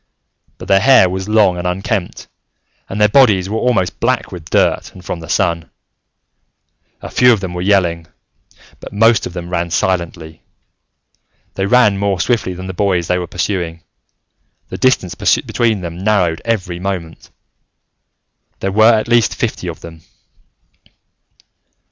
[0.57, 2.27] But their hair was long and unkempt,
[2.89, 5.69] and their bodies were almost black with dirt and from the sun.
[7.03, 8.07] A few of them were yelling,
[8.79, 10.41] but most of them ran silently.
[11.53, 13.83] They ran more swiftly than the boy they were pursuing:
[14.69, 17.29] the distance between them narrowed every moment.
[18.59, 20.01] There were at least fifty of them.